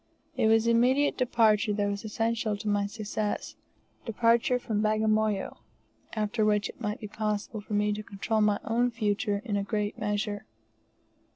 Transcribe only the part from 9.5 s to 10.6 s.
a great measure.